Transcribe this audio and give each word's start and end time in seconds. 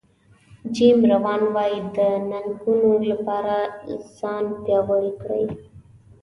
جیم 0.73 0.99
ران 1.09 1.41
وایي 1.55 1.79
د 1.95 1.97
ننګونو 2.31 2.91
لپاره 3.11 3.55
ځان 4.17 4.45
پیاوړی 4.63 5.11
کړئ. 5.21 5.45